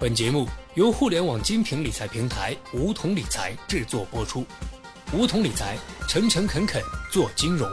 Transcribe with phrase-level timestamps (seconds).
[0.00, 4.46] 本节目由互联网精品理财平台梧桐理财制作播出。
[5.12, 5.76] 梧桐理财，
[6.08, 7.70] 诚诚恳恳做金融。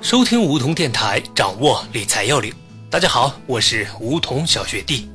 [0.00, 2.50] 收听梧桐电台，掌握理财要领。
[2.88, 5.10] 大家好，我是梧桐小学弟。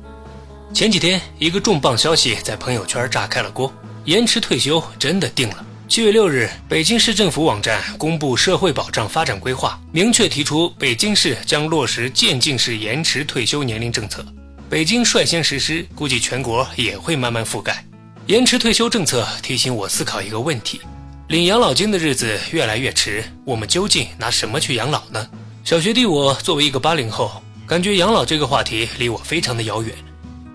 [0.72, 3.72] 前几天，一个重磅消息在朋友圈炸开了锅：
[4.04, 5.66] 延迟退休真的定了。
[5.92, 14.24] 七月六日，北京市政府网站公布社会保障发展规划，明确提出北京市将落实渐进式延迟退休年龄政策。
[14.70, 17.84] 北京率先实施，估计全国也会慢慢覆盖
[18.24, 19.28] 延迟退休政策。
[19.42, 20.80] 提醒我思考一个问题：
[21.28, 25.28] 领养老金的日子越来越迟，我们究竟拿什么去养老呢？
[25.62, 27.30] 小学弟，我作为一个八零后，
[27.66, 29.94] 感觉养老这个话题离我非常的遥远。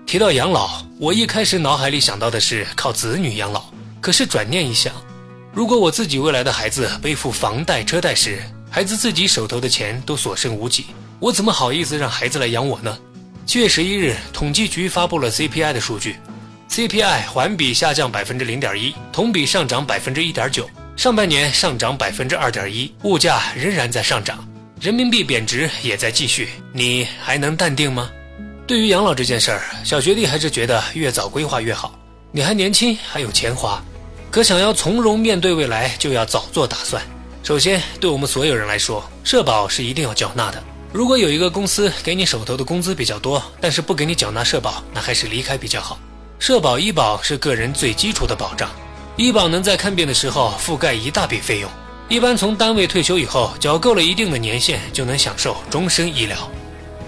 [0.04, 3.62] 提到养老，我一开始脑海里想到的是靠子女养老，
[4.00, 4.92] 可是转念一想。
[5.58, 8.40] 如果我自己未来的孩子背负房贷车贷时，
[8.70, 10.86] 孩子自己手头的钱都所剩无几，
[11.18, 12.96] 我怎么好意思让孩子来养我呢？
[13.44, 16.14] 七月十一日，统计局发布了 CPI 的数据
[16.70, 24.46] ，CPI 环比下降百分之零点一，同比上涨百分之一点九，上半年上涨百分之二点一，物价仍然在上涨，
[24.80, 28.08] 人民币贬值也在继续，你还能淡定吗？
[28.64, 31.98] 对于养老这件事儿，小学弟还是觉得越早规划越好，
[32.30, 33.82] 你还年轻，还有钱花。
[34.30, 37.02] 可想要从容面对未来，就要早做打算。
[37.42, 40.62] 首先，对我们所有人来说，社保是一定要缴纳的。
[40.92, 45.98] 如果有一个公司给你手头的工资比较多，但是不给你缴纳社保，那还是离开比较好。
[46.38, 48.70] 社保、医保是个人最基础的保障，
[49.16, 51.70] 医保能在看病的时候覆盖一大笔费用。
[52.08, 56.36] 一般从单位退休以后，缴够了一定的年限，就能享受终身医疗。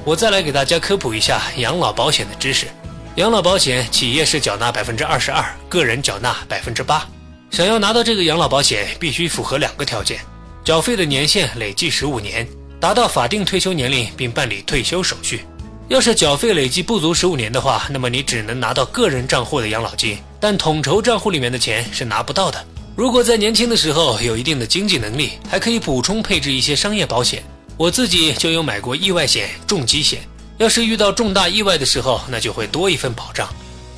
[0.04, 2.66] 我再来给大家科普一下养老保险的知识。
[3.16, 7.04] 养老保险，企业是缴纳百分之二十二，个人缴纳百分之八。
[7.50, 10.20] 想要拿到这个养老保险，必须符合两个条件：
[10.64, 12.46] 缴费的年限累计十五年，
[12.78, 15.44] 达到法定退休年龄并办理退休手续。
[15.88, 22.64] 要是缴费累计不足十五年的话，那么你只能拿到个人账户的养老金，但统筹账户里面的钱是拿不到的。
[22.94, 27.42] 如果在年轻的时候有一定的经济能力，还可以补充配置一些商业保险。
[27.76, 30.20] 我自己就有买过意外险、重疾险。
[30.60, 33.48] 要是遇到重大意外的时候，那就会多一份保障。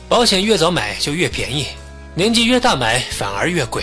[0.09, 1.67] 保险越早买就越便宜，
[2.15, 3.83] 年纪越大买反而越贵。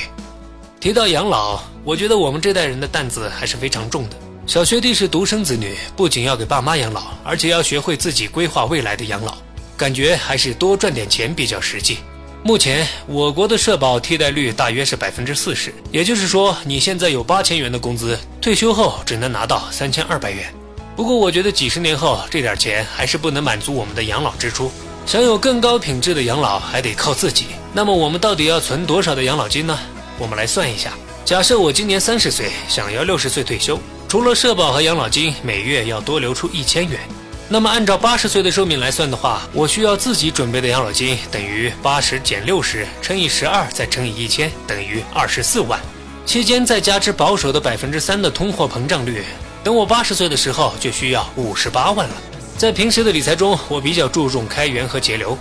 [0.79, 4.15] 提到养老，我觉得我们这代人的担子还是非常重的。
[4.47, 9.37] 小学弟是独生子女，不仅要给爸妈养老，而且要学会自己规划未来的养老，
[9.75, 11.97] 感觉还是多赚点钱比较实际。
[12.43, 20.53] 目前我国的社保替代率大约是百分之四十，也就是说，你现在有八千元的工资，退休后只能拿到三千二百元。
[20.99, 24.69] 不过，我觉得几十年后这点钱还是不能满足我们的养老支出。
[25.05, 27.45] 想有更高品质的养老，还得靠自己。
[27.71, 29.79] 那么，我们到底要存多少的养老金呢？
[30.17, 30.91] 我们来算一下。
[31.23, 33.79] 假设我今年三十岁，想要六十岁退休，
[34.09, 36.99] 除了社保和养老金，每月要多留出一千元。
[37.47, 45.79] 那么，按照八十岁的寿命来算的话，我需要自己准备的养老金等于八十减六十乘以十二再乘以一千，等于二十四万。
[46.25, 49.23] 期间再加之保守的百分之三的通货膨胀率。
[49.69, 52.15] 等我八十岁的时候，就需要五十八万了。
[52.57, 55.37] 在平时的理财中，我比较注重开源和节流，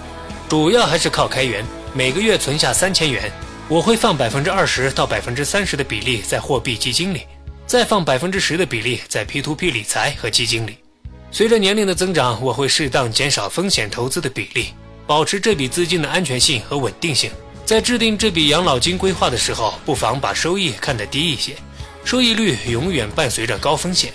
[0.50, 3.32] 主要还是靠开源，每个月存下三千元，
[3.68, 7.22] 我会放百分之二十到百分之三十的比例在货币基金里，
[7.66, 10.76] 再放百分之十的比例在 P2P 理财和基金里。
[11.30, 14.74] 随着年龄的增长，我会适当减少风险投资的比例，
[15.06, 17.30] 保持这笔资金的安全性和稳定性。
[17.64, 21.56] 在制定这笔养老金规划的时候，不妨把收益看得低一些。
[22.08, 24.10] 收益率永远伴随着高风险。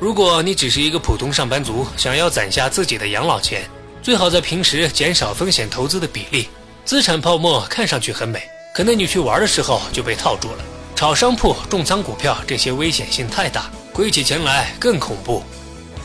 [0.00, 3.70] 如果你只是一个普通上班族，想要攒下自己的养老钱，
[4.02, 6.48] 最好在平时减少风险投资的比例。
[6.84, 8.42] 资产泡沫看上去很美，
[8.74, 10.64] 可能你去玩的时候就被套住了。
[10.96, 15.44] 炒商铺、重仓股票这些危险性太大，亏起钱来更恐怖。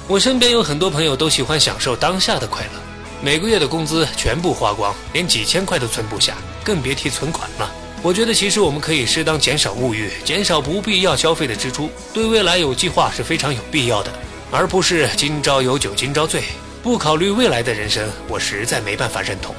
[0.08, 2.80] 我身边有很多朋友都喜欢享受当下的快乐，
[3.20, 7.72] 每个月的工资全部花光，连几千块都存不下，更别提存款了。
[8.04, 14.12] 我觉得其实我们可以适当减少物欲，减少不必要消费的支出，对未来有计划是非常有必要的，
[14.50, 16.42] 而不是今朝有酒今朝醉，
[16.82, 19.54] 不考虑未来的人生，我实在没办法认同。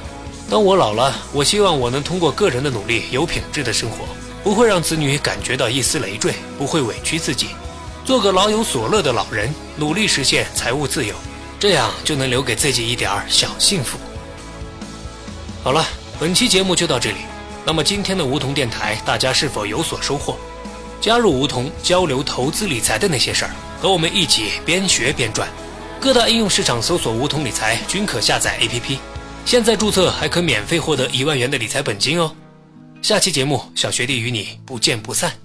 [0.49, 3.99] 当我老了，我希望我能通过个人的努力，有品质的生活，
[4.43, 7.47] 不会让子女感觉到一丝累赘，不会委屈自己，
[8.03, 11.15] 做个老有所乐的老人，努力实现财务自由，
[11.57, 13.97] 这样就能留给自己一点小幸福。
[15.63, 15.87] 好了，
[16.19, 17.32] 本期节目就到这里。
[17.65, 20.37] 那么今天的梧桐电台，大家是否有所收获？
[20.99, 23.51] 加入梧桐交流投资理财的那些事儿，
[23.81, 25.47] 和我们一起边学边赚。
[25.99, 28.97] 各大应用市场搜索“梧桐理财”均可下载 APP，
[29.45, 32.33] 现在注册还可免费获得一万元的理财本金哦。
[33.01, 35.42] 下期节目，小学弟与你不见不散。